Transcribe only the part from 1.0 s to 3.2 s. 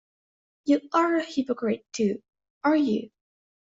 a hypocrite, too, are you?